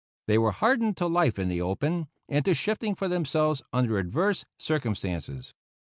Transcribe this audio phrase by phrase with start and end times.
[0.25, 4.45] They were hardened to life in the open, and to shifting for themselves under adverse
[4.57, 5.53] circumstances.